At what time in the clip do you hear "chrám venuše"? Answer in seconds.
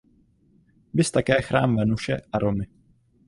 1.41-2.21